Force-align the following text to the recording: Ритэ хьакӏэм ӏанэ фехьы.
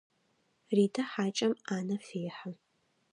Ритэ 0.75 1.03
хьакӏэм 1.11 1.53
ӏанэ 1.65 1.95
фехьы. 2.05 2.51